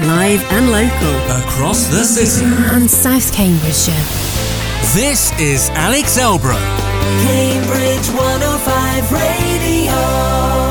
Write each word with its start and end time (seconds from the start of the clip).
live 0.00 0.42
and 0.52 0.70
local. 0.70 1.14
Across 1.44 1.88
the 1.88 2.04
city. 2.04 2.46
And 2.74 2.90
South 2.90 3.32
Cambridgeshire. 3.32 3.94
This 4.94 5.32
is 5.40 5.70
Alex 5.70 6.18
Elbro. 6.18 6.56
Cambridge 7.24 8.08
105 8.10 9.12
Radio. 9.12 10.65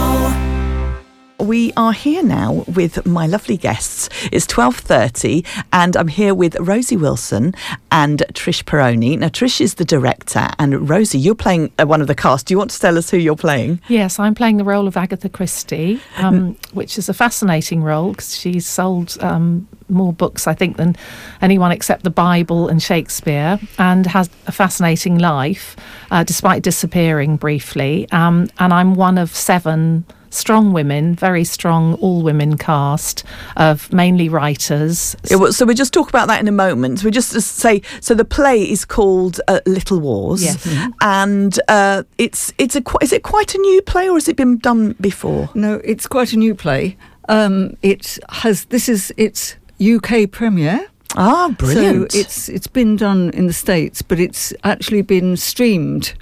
We 1.46 1.72
are 1.78 1.94
here 1.94 2.24
now 2.24 2.66
with 2.76 3.06
my 3.06 3.28
lovely 3.28 3.56
guests. 3.56 4.10
It's 4.32 4.48
12.30 4.48 5.46
and 5.72 5.96
I'm 5.96 6.08
here 6.08 6.34
with 6.34 6.56
Rosie 6.60 6.98
Wilson 6.98 7.54
and 7.92 8.24
Trish 8.34 8.64
Peroni. 8.64 9.20
Now, 9.20 9.28
Trish 9.28 9.62
is 9.62 9.76
the 9.76 9.86
director 9.86 10.48
and 10.58 10.90
Rosie, 10.90 11.20
you're 11.20 11.36
playing 11.36 11.72
uh, 11.78 11.86
one 11.86 12.02
of 12.02 12.08
the 12.08 12.16
cast. 12.16 12.48
Do 12.48 12.56
you 12.56 12.58
want 12.58 12.72
to 12.72 12.80
tell 12.80 12.98
us 12.98 13.12
who 13.12 13.18
you're 13.18 13.36
playing? 13.36 13.80
Yes, 13.90 14.18
I'm 14.18 14.34
playing 14.34 14.58
the 14.58 14.64
role 14.64 14.88
of 14.88 14.98
Agatha 14.98 15.30
Christie, 15.30 16.02
um, 16.18 16.58
which 16.74 16.98
is 16.98 17.10
a 17.10 17.14
fascinating 17.14 17.84
role 17.84 18.10
because 18.10 18.36
she's 18.36 18.66
sold 18.66 19.16
um, 19.22 19.68
more 19.88 20.14
books, 20.14 20.48
I 20.48 20.56
think, 20.56 20.78
than 20.78 20.96
anyone 21.44 21.72
except 21.72 22.04
the 22.04 22.10
Bible 22.10 22.70
and 22.70 22.82
Shakespeare, 22.82 23.60
and 23.78 24.08
has 24.08 24.32
a 24.48 24.52
fascinating 24.52 25.20
life, 25.20 25.76
uh, 26.10 26.24
despite 26.24 26.64
disappearing 26.64 27.38
briefly. 27.38 28.10
Um, 28.12 28.50
and 28.58 28.74
I'm 28.74 28.96
one 28.96 29.20
of 29.20 29.36
seven 29.36 30.06
strong 30.36 30.74
women, 30.74 31.16
very 31.16 31.44
strong 31.44 31.96
all 31.96 32.22
women 32.22 32.58
cast 32.58 33.24
of 33.56 33.92
mainly 33.94 34.30
writers. 34.30 35.16
Yeah, 35.30 35.38
well, 35.38 35.54
so 35.54 35.66
we'll 35.66 35.76
just 35.76 35.94
talk 35.94 36.10
about 36.10 36.28
that 36.28 36.40
in 36.40 36.48
a 36.48 36.52
moment. 36.52 37.04
We 37.04 37.12
just 37.12 37.32
say 37.42 37.82
so. 38.02 38.14
The 38.14 38.26
play 38.26 38.62
is 38.70 38.86
called 38.86 39.40
uh, 39.48 39.60
Little 39.66 40.00
Wars, 40.00 40.44
Yes. 40.44 40.68
and 41.02 41.60
uh, 41.68 42.04
it's 42.18 42.54
it's 42.58 42.76
a 42.76 42.82
qu- 42.82 43.00
is 43.02 43.12
it 43.14 43.24
quite 43.24 43.56
a 43.56 43.58
new 43.58 43.82
play 43.82 44.10
or 44.10 44.16
has 44.16 44.28
it 44.28 44.36
been 44.36 44.58
done 44.58 44.96
before? 45.02 45.50
No, 45.56 45.82
it's 45.84 46.08
quite 46.08 46.34
a 46.34 46.38
new 46.38 46.56
play. 46.56 46.98
Um, 47.30 47.76
it 47.82 48.20
has 48.30 48.66
this 48.66 48.88
is 48.90 49.14
its 49.18 49.56
UK 49.82 50.30
premiere. 50.32 50.88
Ah, 51.18 51.50
brilliant! 51.58 52.12
So 52.12 52.20
it's 52.20 52.50
it's 52.50 52.68
been 52.68 52.96
done 52.98 53.30
in 53.32 53.48
the 53.48 53.54
states, 53.54 54.02
but 54.02 54.20
it's 54.20 54.54
actually 54.64 55.02
been 55.02 55.38
streamed 55.38 56.14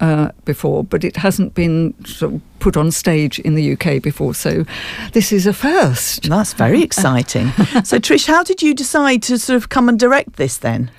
uh, 0.00 0.30
before, 0.44 0.84
but 0.84 1.04
it 1.04 1.16
hasn't 1.16 1.54
been 1.54 1.94
sort 2.04 2.34
of 2.34 2.40
put 2.60 2.76
on 2.76 2.90
stage 2.90 3.38
in 3.40 3.54
the 3.54 3.72
UK 3.72 4.02
before. 4.02 4.34
So 4.34 4.64
this 5.12 5.32
is 5.32 5.46
a 5.46 5.52
first. 5.52 6.28
That's 6.28 6.52
very 6.52 6.82
exciting. 6.82 7.50
so, 7.84 7.98
Trish, 7.98 8.26
how 8.26 8.42
did 8.42 8.62
you 8.62 8.74
decide 8.74 9.22
to 9.24 9.38
sort 9.38 9.56
of 9.56 9.68
come 9.68 9.88
and 9.88 9.98
direct 9.98 10.36
this 10.36 10.56
then? 10.56 10.90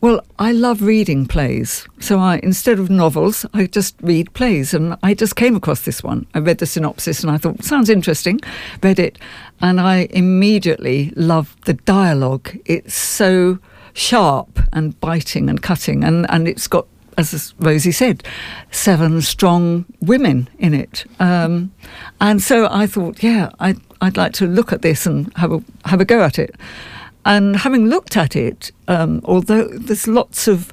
Well, 0.00 0.20
I 0.38 0.52
love 0.52 0.82
reading 0.82 1.26
plays. 1.26 1.88
So 1.98 2.20
I 2.20 2.38
instead 2.44 2.78
of 2.78 2.88
novels, 2.88 3.44
I 3.52 3.66
just 3.66 3.96
read 4.00 4.32
plays 4.32 4.72
and 4.72 4.96
I 5.02 5.12
just 5.12 5.34
came 5.34 5.56
across 5.56 5.80
this 5.80 6.04
one. 6.04 6.24
I 6.34 6.38
read 6.38 6.58
the 6.58 6.66
synopsis 6.66 7.22
and 7.24 7.32
I 7.32 7.36
thought, 7.36 7.64
sounds 7.64 7.90
interesting. 7.90 8.40
Read 8.80 9.00
it 9.00 9.18
and 9.60 9.80
I 9.80 10.06
immediately 10.10 11.12
loved 11.16 11.64
the 11.64 11.74
dialogue. 11.74 12.56
It's 12.64 12.94
so 12.94 13.58
sharp 13.92 14.60
and 14.72 14.98
biting 15.00 15.50
and 15.50 15.60
cutting 15.60 16.04
and, 16.04 16.30
and 16.30 16.46
it's 16.46 16.68
got 16.68 16.86
as 17.18 17.54
Rosie 17.58 17.92
said, 17.92 18.22
seven 18.70 19.20
strong 19.20 19.84
women 20.00 20.48
in 20.58 20.72
it. 20.72 21.04
Um, 21.18 21.72
and 22.20 22.40
so 22.40 22.68
I 22.70 22.86
thought, 22.86 23.22
yeah, 23.22 23.50
I'd, 23.58 23.80
I'd 24.00 24.16
like 24.16 24.32
to 24.34 24.46
look 24.46 24.72
at 24.72 24.82
this 24.82 25.04
and 25.04 25.32
have 25.36 25.52
a, 25.52 25.62
have 25.84 26.00
a 26.00 26.04
go 26.04 26.22
at 26.22 26.38
it. 26.38 26.54
And 27.24 27.56
having 27.56 27.86
looked 27.86 28.16
at 28.16 28.36
it, 28.36 28.70
um, 28.86 29.20
although 29.24 29.68
there's 29.68 30.06
lots 30.06 30.48
of 30.48 30.72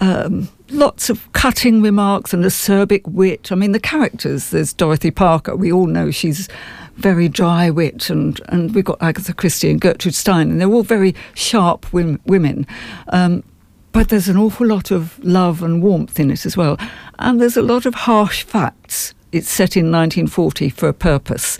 um, 0.00 0.48
lots 0.70 1.08
of 1.08 1.32
cutting 1.32 1.80
remarks 1.80 2.34
and 2.34 2.44
acerbic 2.44 3.06
wit. 3.06 3.52
I 3.52 3.54
mean, 3.54 3.72
the 3.72 3.80
characters. 3.80 4.50
There's 4.50 4.72
Dorothy 4.72 5.12
Parker. 5.12 5.54
We 5.54 5.72
all 5.72 5.86
know 5.86 6.10
she's 6.10 6.48
very 6.96 7.28
dry 7.28 7.70
wit, 7.70 8.10
and 8.10 8.40
and 8.48 8.74
we've 8.74 8.84
got 8.84 9.00
Agatha 9.00 9.32
Christie 9.32 9.70
and 9.70 9.80
Gertrude 9.80 10.14
Stein, 10.14 10.50
and 10.50 10.60
they're 10.60 10.68
all 10.68 10.82
very 10.82 11.14
sharp 11.34 11.90
women. 11.92 12.66
Um, 13.08 13.44
but 13.94 14.10
there's 14.10 14.28
an 14.28 14.36
awful 14.36 14.66
lot 14.66 14.90
of 14.90 15.18
love 15.24 15.62
and 15.62 15.82
warmth 15.82 16.20
in 16.20 16.30
it 16.30 16.44
as 16.44 16.54
well, 16.56 16.76
and 17.18 17.40
there's 17.40 17.56
a 17.56 17.62
lot 17.62 17.86
of 17.86 17.94
harsh 17.94 18.42
facts. 18.42 19.14
It's 19.32 19.48
set 19.48 19.76
in 19.76 19.90
1940 19.90 20.68
for 20.68 20.88
a 20.88 20.92
purpose. 20.92 21.58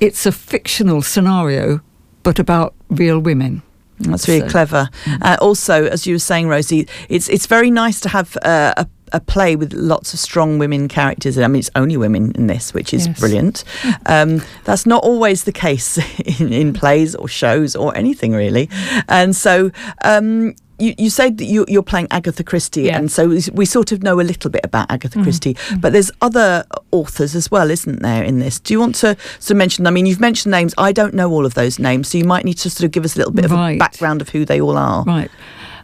It's 0.00 0.26
a 0.26 0.32
fictional 0.32 1.00
scenario, 1.02 1.80
but 2.22 2.38
about 2.38 2.74
real 2.90 3.18
women. 3.18 3.62
That's 4.00 4.28
really 4.28 4.42
So- 4.42 4.48
clever. 4.50 4.88
Uh, 5.22 5.36
also, 5.40 5.86
as 5.86 6.06
you 6.06 6.14
were 6.14 6.20
saying, 6.20 6.46
Rosie, 6.48 6.86
it's 7.08 7.28
it's 7.28 7.46
very 7.46 7.70
nice 7.70 7.98
to 8.00 8.08
have 8.10 8.36
uh, 8.42 8.74
a 8.76 8.86
a 9.12 9.20
play 9.20 9.56
with 9.56 9.72
lots 9.72 10.12
of 10.12 10.20
strong 10.20 10.58
women 10.58 10.86
characters. 10.86 11.38
I 11.38 11.46
mean, 11.46 11.60
it's 11.60 11.70
only 11.74 11.96
women 11.96 12.30
in 12.32 12.46
this, 12.46 12.74
which 12.74 12.92
is 12.92 13.06
Yes. 13.06 13.18
brilliant. 13.18 13.64
Um, 14.04 14.42
that's 14.64 14.84
not 14.84 15.02
always 15.02 15.44
the 15.44 15.52
case 15.52 15.98
in, 16.40 16.52
in 16.52 16.72
plays 16.74 17.14
or 17.14 17.26
shows 17.26 17.74
or 17.74 17.96
anything 17.96 18.32
really. 18.34 18.68
And 19.08 19.34
so. 19.34 19.70
Um, 20.04 20.54
you, 20.78 20.94
you 20.98 21.10
said 21.10 21.38
that 21.38 21.44
you, 21.46 21.64
you're 21.68 21.82
playing 21.82 22.06
Agatha 22.10 22.44
Christie, 22.44 22.82
Yeah. 22.82 22.98
and 22.98 23.10
so 23.10 23.28
we, 23.28 23.42
we 23.52 23.64
sort 23.64 23.92
of 23.92 24.02
know 24.02 24.20
a 24.20 24.22
little 24.22 24.50
bit 24.50 24.62
about 24.64 24.90
Agatha 24.90 25.22
Christie. 25.22 25.56
But 25.78 25.92
there's 25.92 26.10
other 26.22 26.64
authors 26.92 27.34
as 27.34 27.50
well, 27.50 27.70
isn't 27.70 28.00
there, 28.02 28.22
in 28.22 28.38
this? 28.38 28.58
Do 28.60 28.72
you 28.74 28.80
want 28.80 28.94
to 28.96 29.16
sort 29.40 29.50
of 29.52 29.56
mention? 29.56 29.86
I 29.86 29.90
mean, 29.90 30.06
you've 30.06 30.20
mentioned 30.20 30.50
names. 30.52 30.74
I 30.78 30.92
don't 30.92 31.14
know 31.14 31.30
all 31.30 31.44
of 31.46 31.54
those 31.54 31.78
names, 31.78 32.08
so 32.08 32.18
you 32.18 32.24
might 32.24 32.44
need 32.44 32.58
to 32.58 32.70
sort 32.70 32.84
of 32.84 32.90
give 32.92 33.04
us 33.04 33.14
a 33.16 33.18
little 33.18 33.32
bit 33.32 33.44
of 33.44 33.52
a 33.52 33.76
background 33.78 34.20
of 34.22 34.28
who 34.30 34.44
they 34.44 34.60
all 34.60 34.76
are. 34.76 35.04
Right. 35.04 35.30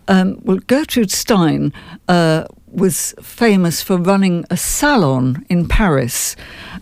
Um, 0.06 0.38
well, 0.43 0.59
Gertrude 0.66 1.10
Stein 1.10 1.72
uh, 2.09 2.44
was 2.71 3.15
famous 3.22 3.81
for 3.83 3.97
running 3.97 4.44
a 4.50 4.56
salon 4.56 5.47
in 5.49 5.66
Paris, 5.66 6.37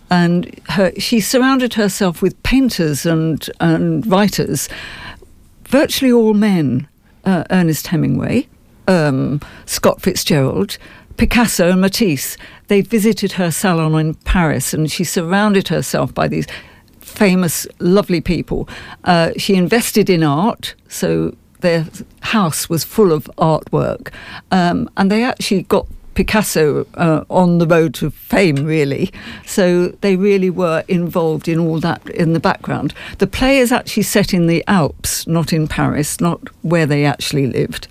and 0.09 0.59
her, 0.69 0.91
she 0.99 1.19
surrounded 1.21 1.75
herself 1.75 2.21
with 2.21 2.41
painters 2.43 3.05
and, 3.05 3.49
and 3.59 4.05
writers, 4.05 4.67
virtually 5.65 6.11
all 6.11 6.33
men. 6.33 6.87
Uh, 7.25 7.43
Ernest 7.51 7.87
Hemingway, 7.87 8.47
um, 8.87 9.39
Scott 9.65 10.01
Fitzgerald, 10.01 10.77
Picasso, 11.17 11.71
and 11.71 11.81
Matisse. 11.81 12.37
They 12.67 12.81
visited 12.81 13.33
her 13.33 13.51
salon 13.51 13.95
in 13.99 14.15
Paris, 14.15 14.73
and 14.73 14.91
she 14.91 15.03
surrounded 15.03 15.67
herself 15.69 16.13
by 16.13 16.27
these 16.27 16.47
famous, 16.99 17.67
lovely 17.79 18.21
people. 18.21 18.67
Uh, 19.03 19.31
she 19.37 19.55
invested 19.55 20.09
in 20.09 20.23
art, 20.23 20.75
so 20.87 21.35
their 21.61 21.85
house 22.21 22.69
was 22.69 22.83
full 22.83 23.11
of 23.11 23.29
artwork, 23.37 24.11
um, 24.51 24.89
and 24.97 25.09
they 25.09 25.23
actually 25.23 25.63
got 25.63 25.87
Picasso 26.15 26.85
uh, 26.95 27.23
on 27.29 27.57
the 27.57 27.67
road 27.67 27.93
to 27.95 28.11
fame, 28.11 28.65
really. 28.65 29.11
So 29.45 29.87
they 30.01 30.15
really 30.15 30.49
were 30.49 30.83
involved 30.87 31.47
in 31.47 31.59
all 31.59 31.79
that 31.79 32.07
in 32.09 32.33
the 32.33 32.39
background. 32.39 32.93
The 33.17 33.27
play 33.27 33.57
is 33.57 33.71
actually 33.71 34.03
set 34.03 34.33
in 34.33 34.47
the 34.47 34.63
Alps, 34.67 35.25
not 35.27 35.51
in 35.53 35.67
Paris, 35.67 36.19
not 36.21 36.39
where 36.61 36.85
they 36.85 37.05
actually 37.05 37.47
lived. 37.47 37.87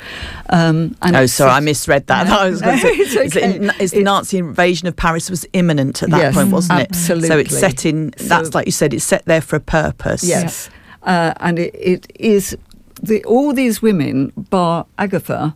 Um, 0.50 0.97
and 1.03 1.16
Oh, 1.16 1.22
it's 1.22 1.32
sorry, 1.34 1.50
I 1.53 1.61
misread 1.61 2.06
that. 2.06 2.27
No, 2.32 2.38
I 2.38 2.50
was 2.50 2.61
going 2.62 2.77
to 2.77 2.82
say, 2.82 2.88
it's 2.91 3.15
is, 3.15 3.37
okay. 3.37 3.56
it, 3.56 3.62
is 3.81 3.91
the 3.91 3.99
It's- 3.99 4.05
Nazi 4.05 4.38
invasion 4.38 4.87
of 4.88 4.97
Paris 4.97 5.28
was 5.31 5.47
imminent 5.53 6.03
at 6.03 6.11
that 6.11 6.19
Yes, 6.19 6.34
point, 6.34 6.50
wasn't 6.50 6.81
it? 6.81 6.94
So 6.94 7.16
it's 7.38 7.59
set 7.59 7.84
in. 7.84 8.11
That's 8.19 8.49
So- 8.49 8.59
like 8.59 8.66
you 8.66 8.72
said. 8.72 8.94
It's 8.94 9.05
set 9.05 9.25
there 9.25 9.41
for 9.41 9.56
a 9.56 9.61
purpose. 9.61 10.22
Yes, 10.25 10.71
uh, 11.03 11.34
and 11.41 11.59
it, 11.59 11.75
it 11.75 12.12
is 12.19 12.56
the 13.03 13.25
all 13.25 13.53
these 13.53 13.82
women, 13.82 14.32
bar 14.37 14.87
Agatha, 14.99 15.55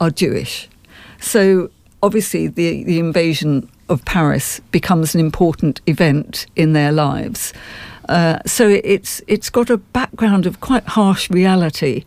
are 0.00 0.10
Jewish. 0.10 0.68
So 1.20 1.70
obviously, 2.02 2.46
the 2.48 2.84
the 2.84 2.98
invasion 2.98 3.68
of 3.88 4.04
Paris 4.04 4.60
becomes 4.70 5.14
an 5.14 5.20
important 5.20 5.80
event 5.86 6.46
in 6.56 6.72
their 6.72 6.92
lives. 6.92 7.52
Uh, 8.08 8.38
so 8.46 8.68
it, 8.68 8.82
it's 8.84 9.22
it's 9.26 9.50
got 9.50 9.70
a 9.70 9.76
background 9.76 10.46
of 10.46 10.60
quite 10.60 10.84
harsh 10.84 11.30
reality. 11.30 12.04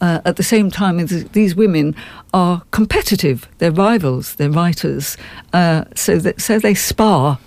Uh, 0.00 0.20
at 0.24 0.34
the 0.34 0.42
same 0.42 0.68
time, 0.68 0.98
these 1.32 1.54
women 1.54 1.94
are 2.34 2.62
competitive. 2.72 3.48
They're 3.58 3.70
rivals. 3.70 4.34
They're 4.34 4.50
writers. 4.50 5.16
Uh, 5.52 5.84
so 5.94 6.18
that 6.18 6.40
so 6.40 6.58
they 6.58 6.74
spar 6.74 7.38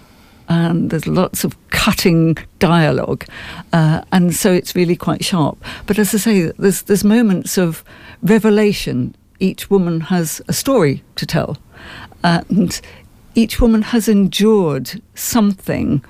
and 0.47 0.89
there's 0.89 1.07
lots 1.07 1.43
of 1.43 1.55
cutting 1.69 2.37
dialogue, 2.59 3.25
uh, 3.73 4.01
and 4.11 4.33
so 4.33 4.51
it's 4.51 4.75
really 4.75 4.95
quite 4.95 5.23
sharp. 5.23 5.57
But 5.85 5.99
as 5.99 6.13
I 6.13 6.17
say, 6.17 6.51
there's 6.57 6.83
there's 6.83 7.03
moments 7.03 7.57
of 7.57 7.83
revelation. 8.21 9.15
Each 9.39 9.69
woman 9.69 10.01
has 10.01 10.41
a 10.47 10.53
story 10.53 11.03
to 11.15 11.25
tell, 11.25 11.57
and 12.23 12.79
each 13.35 13.59
woman 13.59 13.81
has 13.81 14.07
endured 14.07 15.01
something 15.13 16.03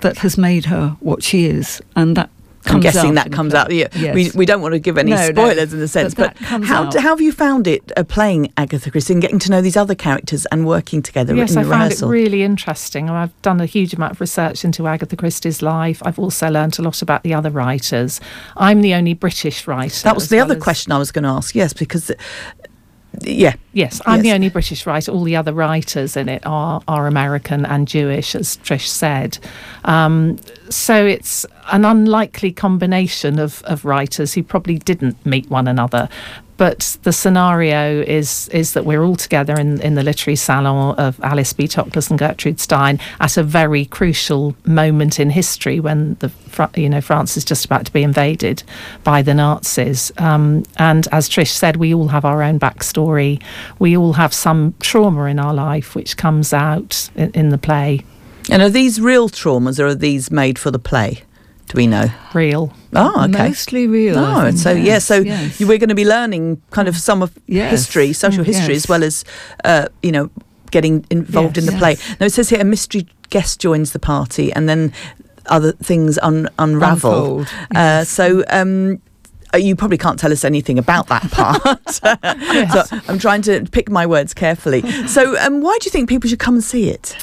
that 0.00 0.18
has 0.18 0.36
made 0.38 0.66
her 0.66 0.96
what 1.00 1.22
she 1.22 1.46
is, 1.46 1.82
and 1.94 2.16
that. 2.16 2.30
I'm 2.66 2.80
guessing 2.80 3.14
that 3.14 3.32
comes 3.32 3.54
out. 3.54 3.70
Yeah, 3.70 3.88
Yes. 3.94 4.14
we, 4.14 4.30
we 4.34 4.46
don't 4.46 4.60
want 4.62 4.72
to 4.74 4.78
give 4.78 4.98
any 4.98 5.10
No, 5.10 5.16
no, 5.16 5.32
spoilers 5.32 5.72
in 5.72 5.80
the 5.80 5.88
sense, 5.88 6.14
but 6.14 6.34
but, 6.34 6.64
how, 6.64 6.84
how 6.84 7.00
have 7.00 7.20
you 7.20 7.32
found 7.32 7.66
it 7.66 7.92
uh, 7.96 8.04
playing 8.04 8.52
Agatha 8.56 8.90
Christie 8.90 9.12
and 9.12 9.22
getting 9.22 9.38
to 9.40 9.50
know 9.50 9.60
these 9.62 9.76
other 9.76 9.94
characters 9.94 10.46
and 10.46 10.66
working 10.66 11.02
together 11.02 11.34
Yes, 11.34 11.56
I 11.56 11.62
the 11.62 11.70
found 11.70 11.92
it 11.92 12.00
really 12.02 12.42
interesting. 12.42 13.08
I've 13.10 13.40
done 13.42 13.60
a 13.60 13.66
huge 13.66 13.94
amount 13.94 14.12
of 14.12 14.20
research 14.20 14.64
into 14.64 14.86
Agatha 14.86 15.16
Christie's 15.16 15.62
life. 15.62 16.02
I've 16.04 16.18
also 16.18 16.50
learnt 16.50 16.78
a 16.78 16.82
lot 16.82 17.02
about 17.02 17.22
the 17.22 17.34
other 17.34 17.50
writers. 17.50 18.20
I'm 18.56 18.80
the 18.82 18.94
only 18.94 19.14
British 19.14 19.66
writer. 19.66 20.02
that 20.04 20.14
was 20.14 20.28
the 20.28 20.36
well 20.36 20.46
other 20.46 20.56
as- 20.56 20.62
question 20.62 20.92
I 20.92 20.98
was 20.98 21.12
going 21.12 21.22
to 21.24 21.28
ask. 21.30 21.54
Yes, 21.54 21.72
because 21.72 22.10
yeah. 23.20 23.54
Yes, 23.72 24.00
I'm 24.06 24.22
the 24.22 24.32
only 24.32 24.48
British 24.48 24.86
writer. 24.86 25.12
All 25.12 25.22
the 25.22 25.36
other 25.36 25.52
writers 25.52 26.16
in 26.16 26.28
it 26.28 26.42
are 26.46 26.82
are 26.88 27.06
American 27.06 27.66
and 27.66 27.86
Jewish, 27.86 28.34
as 28.34 28.56
Trish 28.58 28.86
said. 28.86 29.38
Um, 29.84 30.38
so 30.70 31.04
it's 31.04 31.44
an 31.72 31.84
unlikely 31.84 32.52
combination 32.52 33.38
of, 33.38 33.62
of 33.64 33.84
writers 33.84 34.34
who 34.34 34.42
probably 34.42 34.78
didn't 34.78 35.24
meet 35.26 35.50
one 35.50 35.68
another. 35.68 36.08
But 36.56 36.96
the 37.02 37.12
scenario 37.12 38.00
is 38.02 38.48
is 38.48 38.72
that 38.72 38.84
we're 38.84 39.02
all 39.02 39.16
together 39.16 39.58
in, 39.58 39.80
in 39.80 39.94
the 39.94 40.02
literary 40.02 40.36
salon 40.36 40.94
of 40.96 41.20
Alice 41.22 41.52
B. 41.52 41.68
Toklas 41.68 42.10
and 42.10 42.18
Gertrude 42.18 42.60
Stein 42.60 42.98
at 43.20 43.36
a 43.36 43.42
very 43.42 43.84
crucial 43.84 44.56
moment 44.64 45.20
in 45.20 45.30
history 45.30 45.80
when 45.80 46.14
the 46.20 46.30
you 46.74 46.88
know 46.88 47.00
France 47.00 47.36
is 47.36 47.44
just 47.44 47.64
about 47.64 47.86
to 47.86 47.92
be 47.92 48.02
invaded 48.02 48.62
by 49.04 49.22
the 49.22 49.34
Nazis. 49.34 50.10
Um, 50.18 50.64
and 50.76 51.06
as 51.12 51.28
Trish 51.28 51.50
said, 51.50 51.76
we 51.76 51.92
all 51.92 52.08
have 52.08 52.24
our 52.24 52.42
own 52.42 52.58
backstory. 52.58 53.42
We 53.78 53.96
all 53.96 54.14
have 54.14 54.32
some 54.32 54.74
trauma 54.80 55.24
in 55.24 55.38
our 55.38 55.54
life 55.54 55.94
which 55.94 56.16
comes 56.16 56.52
out 56.52 57.10
in, 57.14 57.30
in 57.32 57.48
the 57.50 57.58
play. 57.58 58.04
And 58.50 58.62
are 58.62 58.70
these 58.70 59.00
real 59.00 59.28
traumas 59.28 59.80
or 59.80 59.86
are 59.88 59.94
these 59.94 60.30
made 60.30 60.58
for 60.58 60.70
the 60.70 60.78
play? 60.78 61.22
Do 61.68 61.76
we 61.76 61.86
know? 61.86 62.06
Real. 62.32 62.72
Oh, 62.94 63.24
okay. 63.28 63.48
Mostly 63.48 63.86
real. 63.88 64.16
Oh, 64.18 64.44
think, 64.44 64.58
so 64.58 64.70
yeah, 64.70 64.98
so 65.00 65.16
yes. 65.18 65.58
we're 65.60 65.78
going 65.78 65.88
to 65.88 65.94
be 65.96 66.04
learning 66.04 66.62
kind 66.70 66.86
of 66.88 66.96
some 66.96 67.22
of 67.22 67.36
Yes. 67.46 67.70
history, 67.72 68.12
social 68.12 68.44
Mm, 68.44 68.46
history, 68.46 68.74
yes. 68.74 68.84
as 68.84 68.88
well 68.88 69.02
as 69.02 69.24
uh, 69.64 69.88
you 70.02 70.12
know 70.12 70.30
getting 70.70 71.04
involved 71.10 71.58
in 71.58 71.66
the 71.66 71.72
Yes. 71.72 71.80
play. 71.80 71.90
Yes. 71.92 72.16
Now 72.20 72.26
it 72.26 72.32
says 72.32 72.48
here 72.50 72.60
a 72.60 72.64
mystery 72.64 73.06
guest 73.30 73.60
joins 73.60 73.90
the 73.92 73.98
party, 73.98 74.52
and 74.52 74.68
then 74.68 74.92
other 75.46 75.72
things 75.72 76.18
un- 76.22 76.48
unravel. 76.58 77.40
Unfold, 77.40 77.48
Uh, 77.74 78.04
so. 78.04 78.44
Um, 78.48 79.00
uh, 79.54 79.58
you 79.58 79.76
probably 79.76 79.96
can't 79.96 80.18
tell 80.18 80.32
us 80.32 80.44
anything 80.44 80.76
about 80.76 81.06
that 81.06 81.22
part. 81.30 81.88
so 81.90 82.98
I'm 83.08 83.16
trying 83.18 83.42
to 83.42 83.64
pick 83.70 83.88
my 83.88 84.04
words 84.04 84.34
carefully. 84.34 84.82
So, 85.06 85.38
um, 85.38 85.60
why 85.62 85.78
do 85.80 85.84
you 85.86 85.90
think 85.92 86.08
people 86.08 86.28
should 86.28 86.40
come 86.40 86.54
and 86.54 86.64
see 86.64 86.90
it? 86.90 87.16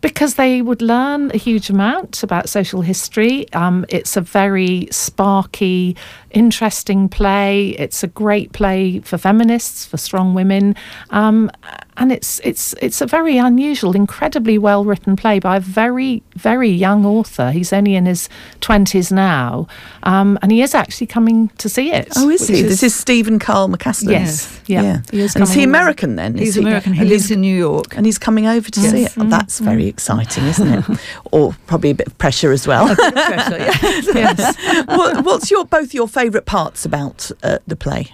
Because 0.00 0.34
they 0.34 0.62
would 0.62 0.82
learn 0.82 1.30
a 1.32 1.36
huge 1.36 1.70
amount 1.70 2.22
about 2.22 2.48
social 2.48 2.82
history. 2.82 3.50
Um, 3.52 3.84
it's 3.88 4.16
a 4.16 4.20
very 4.20 4.88
sparky, 4.90 5.96
interesting 6.30 7.08
play. 7.08 7.70
It's 7.70 8.02
a 8.02 8.06
great 8.06 8.52
play 8.52 9.00
for 9.00 9.18
feminists, 9.18 9.84
for 9.86 9.96
strong 9.96 10.34
women, 10.34 10.74
um, 11.10 11.50
and 11.96 12.12
it's 12.12 12.40
it's 12.44 12.74
it's 12.80 13.00
a 13.00 13.06
very 13.06 13.38
unusual, 13.38 13.96
incredibly 13.96 14.58
well 14.58 14.84
written 14.84 15.16
play 15.16 15.38
by 15.40 15.56
a 15.56 15.60
very 15.60 16.22
very 16.36 16.70
young 16.70 17.04
author. 17.04 17.50
He's 17.50 17.72
only 17.72 17.94
in 17.96 18.06
his 18.06 18.28
twenties 18.60 19.10
now, 19.10 19.66
um, 20.04 20.38
and 20.42 20.52
he 20.52 20.62
is 20.62 20.74
actually 20.74 21.08
coming 21.08 21.48
to 21.58 21.68
see 21.68 21.90
it. 21.92 22.08
Oh, 22.16 22.28
is 22.30 22.46
he? 22.46 22.62
This 22.62 22.82
is 22.82 22.94
Steven 22.94 23.38
Carl 23.38 23.68
McCasland. 23.68 24.10
Yes. 24.10 24.60
Yeah. 24.66 25.00
He 25.10 25.20
is 25.20 25.34
and 25.34 25.44
is 25.44 25.52
he. 25.52 25.62
American 25.64 26.16
then? 26.16 26.34
Is 26.36 26.40
He's 26.40 26.54
he? 26.56 26.60
American. 26.60 26.92
He 26.92 27.00
And 27.00 27.08
lives 27.08 27.30
in 27.30 27.40
New 27.40 27.56
York. 27.56 27.96
and 27.96 28.04
he's 28.06 28.18
coming 28.18 28.46
over 28.46 28.70
to 28.70 28.80
see 28.80 29.04
it. 29.04 29.12
Oh, 29.16 29.24
that's 29.24 29.58
very 29.60 29.86
exciting, 29.86 30.44
isn't 30.44 30.68
it? 30.68 30.98
or 31.32 31.54
probably 31.66 31.90
a 31.90 31.94
bit 31.94 32.06
of 32.06 32.16
pressure 32.18 32.52
as 32.52 32.66
well. 32.66 32.94
Pressure, 32.94 33.58
yes. 33.58 34.06
yes. 34.14 34.86
what, 34.86 35.24
what's 35.24 35.50
your 35.50 35.64
both 35.64 35.94
your 35.94 36.06
favourite 36.18 36.46
parts 36.46 36.84
about 36.84 37.30
uh, 37.42 37.58
the 37.66 37.76
play? 37.76 38.06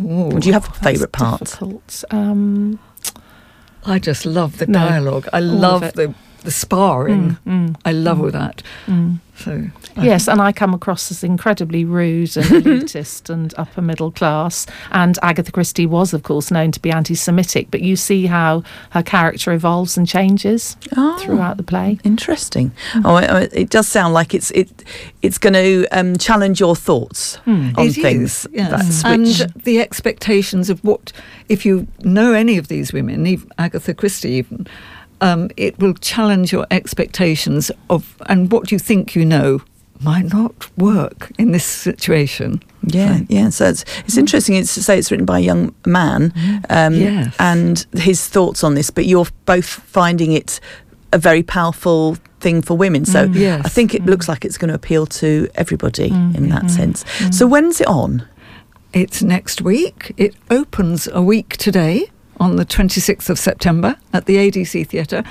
Ooh, 0.00 0.30
Do 0.40 0.46
you 0.48 0.52
have 0.54 0.66
favourite 0.76 1.12
parts? 1.12 2.04
Um, 2.10 2.78
I 3.84 3.98
just 3.98 4.24
love 4.24 4.56
the 4.58 4.66
No, 4.66 4.78
dialogue. 4.88 5.28
I 5.32 5.40
love 5.40 5.80
the 5.94 6.14
the 6.44 6.50
sparring. 6.50 7.36
mm, 7.46 7.76
I 7.84 7.92
love 7.92 8.20
all 8.20 8.30
that. 8.30 8.62
mm. 8.86 9.18
So 9.36 9.66
Yes, 9.96 10.28
and 10.28 10.40
I 10.40 10.52
come 10.52 10.72
across 10.74 11.10
as 11.10 11.22
incredibly 11.22 11.84
rude 11.84 12.36
and 12.36 12.46
elitist 12.64 13.28
and 13.28 13.52
upper 13.56 13.82
middle 13.82 14.10
class. 14.10 14.66
And 14.90 15.18
Agatha 15.22 15.52
Christie 15.52 15.86
was, 15.86 16.14
of 16.14 16.22
course, 16.22 16.50
known 16.50 16.72
to 16.72 16.80
be 16.80 16.90
anti 16.90 17.14
Semitic, 17.14 17.70
but 17.70 17.82
you 17.82 17.96
see 17.96 18.26
how 18.26 18.62
her 18.90 19.02
character 19.02 19.52
evolves 19.52 19.96
and 19.96 20.06
changes 20.06 20.76
Oh. 20.96 21.18
throughout 21.18 21.56
the 21.56 21.62
play. 21.62 21.98
Interesting. 22.04 22.72
Hmm. 22.92 23.06
Oh, 23.06 23.16
it, 23.16 23.52
it 23.52 23.70
does 23.70 23.88
sound 23.88 24.14
like 24.14 24.34
it's 24.34 24.50
it 24.52 24.84
it's 25.20 25.38
going 25.38 25.54
to 25.54 25.86
um, 25.92 26.16
challenge 26.16 26.60
your 26.60 26.76
thoughts 26.76 27.36
hmm. 27.44 27.70
on 27.76 27.86
It 27.86 27.92
things. 27.92 28.46
is, 28.46 28.48
yes. 28.52 28.70
That's 28.70 29.02
hmm. 29.02 29.08
and 29.08 29.26
the 29.64 29.80
expectations 29.80 30.70
of 30.70 30.82
what, 30.84 31.12
if 31.48 31.66
you 31.66 31.86
know 32.00 32.32
any 32.32 32.58
of 32.58 32.68
these 32.68 32.92
women, 32.92 33.26
even 33.26 33.50
Agatha 33.58 33.94
Christie 33.94 34.32
even, 34.32 34.66
um, 35.22 35.48
it 35.56 35.78
will 35.78 35.94
challenge 35.94 36.52
your 36.52 36.66
expectations 36.70 37.70
of, 37.88 38.16
and 38.26 38.50
what 38.52 38.70
you 38.72 38.78
think 38.78 39.14
you 39.16 39.24
know 39.24 39.60
might 40.00 40.32
not 40.32 40.68
work 40.76 41.30
in 41.38 41.52
this 41.52 41.64
situation. 41.64 42.60
Yeah, 42.84 43.18
So- 43.18 43.26
yeah. 43.28 43.50
So 43.50 43.64
it's 43.68 43.84
it's 44.06 44.16
interesting. 44.18 44.56
It's 44.56 44.74
to 44.74 44.82
say 44.82 44.98
it's 44.98 45.10
written 45.10 45.26
by 45.26 45.38
a 45.38 45.42
young 45.42 45.72
man, 45.86 46.32
um, 46.70 46.94
Yes. 46.94 47.34
and 47.38 47.86
his 47.94 48.26
thoughts 48.28 48.64
on 48.64 48.74
this. 48.74 48.90
But 48.90 49.04
you're 49.06 49.28
both 49.46 49.66
finding 49.66 50.32
it 50.32 50.60
a 51.12 51.18
very 51.18 51.42
powerful 51.42 52.16
thing 52.40 52.62
for 52.62 52.76
women. 52.76 53.04
So 53.04 53.28
Mm. 53.28 53.34
Yes. 53.34 53.60
I 53.64 53.68
think 53.68 53.94
it 53.94 54.04
looks 54.06 54.26
like 54.28 54.44
it's 54.44 54.58
going 54.58 54.70
to 54.70 54.74
appeal 54.74 55.06
to 55.06 55.48
everybody 55.54 56.10
Mm. 56.10 56.34
in 56.36 56.48
that 56.48 56.70
sense. 56.70 57.04
So 57.30 57.46
when's 57.46 57.80
it 57.80 57.86
on? 57.86 58.22
It's 58.92 59.22
next 59.22 59.62
week. 59.62 60.12
It 60.16 60.34
opens 60.50 61.08
a 61.12 61.22
week 61.22 61.56
today 61.56 62.06
on 62.42 62.56
the 62.56 62.66
26th 62.66 63.30
of 63.30 63.38
September 63.38 63.96
at 64.12 64.26
the 64.26 64.36
ADC 64.36 64.88
Theatre, 64.88 65.22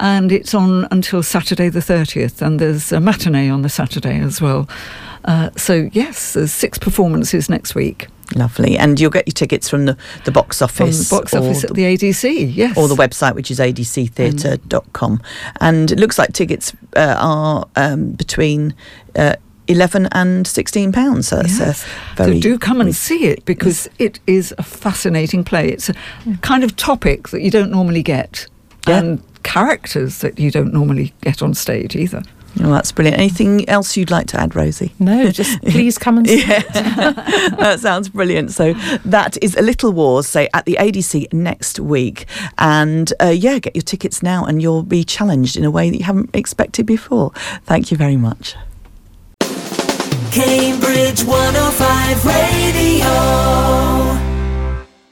and 0.00 0.32
it's 0.32 0.54
on 0.54 0.88
until 0.90 1.22
Saturday 1.22 1.68
the 1.68 1.80
30th, 1.80 2.40
and 2.40 2.58
there's 2.58 2.90
a 2.90 3.00
matinee 3.00 3.50
on 3.50 3.62
the 3.62 3.68
Saturday 3.68 4.18
as 4.18 4.40
well. 4.40 4.68
Uh, 5.24 5.50
so, 5.56 5.88
yes, 5.92 6.32
there's 6.32 6.52
six 6.52 6.78
performances 6.78 7.48
next 7.48 7.74
week 7.74 8.08
Lovely, 8.34 8.78
and 8.78 8.98
you'll 8.98 9.10
get 9.10 9.26
your 9.26 9.32
tickets 9.32 9.68
from 9.68 9.84
the, 9.84 9.96
the 10.24 10.32
box 10.32 10.58
from 10.58 10.64
office, 10.64 11.08
the 11.08 11.16
box 11.16 11.34
office 11.34 11.62
at 11.62 11.74
the 11.74 11.82
ADC, 11.82 12.54
yes. 12.54 12.76
or 12.76 12.88
the 12.88 12.94
website, 12.94 13.34
which 13.34 13.50
is 13.50 13.58
adctheatre.com. 13.58 15.22
And 15.60 15.90
it 15.90 16.00
looks 16.00 16.18
like 16.18 16.32
tickets 16.32 16.72
uh, 16.96 17.16
are 17.18 17.68
um, 17.76 18.12
between 18.12 18.74
uh, 19.14 19.36
11 19.68 20.06
and 20.12 20.46
16 20.46 20.92
pounds. 20.92 21.28
So 21.28 21.36
that's 21.36 21.58
Yes. 21.58 21.84
very. 22.16 22.34
so 22.36 22.40
do 22.40 22.58
come 22.58 22.80
and 22.80 22.94
see 22.94 23.24
it 23.24 23.44
because 23.44 23.88
it 23.98 24.20
is 24.26 24.54
a 24.58 24.62
fascinating 24.62 25.44
play. 25.44 25.68
It's 25.70 25.88
a 25.88 25.94
kind 26.42 26.64
of 26.64 26.76
topic 26.76 27.28
that 27.28 27.42
you 27.42 27.50
don't 27.50 27.70
normally 27.70 28.02
get, 28.02 28.46
Yeah. 28.88 28.98
and 28.98 29.22
characters 29.42 30.18
that 30.18 30.38
you 30.38 30.50
don't 30.50 30.72
normally 30.72 31.12
get 31.22 31.42
on 31.42 31.54
stage 31.54 31.94
either. 31.96 32.22
Oh, 32.62 32.70
that's 32.70 32.92
brilliant. 32.92 33.18
Anything 33.18 33.68
else 33.68 33.96
you'd 33.96 34.12
like 34.12 34.28
to 34.28 34.40
add, 34.40 34.54
Rosie? 34.54 34.92
No, 35.00 35.28
just 35.32 35.60
please 35.66 35.98
come 35.98 36.18
and 36.18 36.26
see 36.28 36.40
Yeah, 36.46 36.60
that 37.58 37.80
sounds 37.80 38.08
brilliant. 38.08 38.52
So 38.52 38.74
that 39.04 39.36
is 39.42 39.56
a 39.56 39.60
Little 39.62 39.90
Wars, 39.92 40.28
say 40.28 40.48
at 40.54 40.64
the 40.64 40.76
ADC 40.78 41.32
next 41.32 41.80
week, 41.80 42.26
and 42.58 43.12
uh, 43.20 43.30
yeah, 43.30 43.58
get 43.58 43.74
your 43.74 43.82
tickets 43.82 44.22
now, 44.22 44.44
and 44.44 44.62
you'll 44.62 44.84
be 44.84 45.02
challenged 45.02 45.56
in 45.56 45.64
a 45.64 45.70
way 45.70 45.90
that 45.90 45.98
you 45.98 46.04
haven't 46.04 46.30
expected 46.32 46.86
before. 46.86 47.32
Thank 47.64 47.90
you 47.90 47.96
very 47.96 48.16
much. 48.16 48.54
Cambridge 50.34 51.22
105 51.22 52.24
Radio. 52.24 54.03